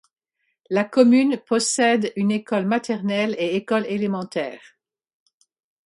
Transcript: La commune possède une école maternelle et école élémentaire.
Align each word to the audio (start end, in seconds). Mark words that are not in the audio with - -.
La 0.71 0.83
commune 0.83 1.37
possède 1.37 2.11
une 2.15 2.31
école 2.31 2.65
maternelle 2.65 3.35
et 3.37 3.55
école 3.55 3.85
élémentaire. 3.85 4.59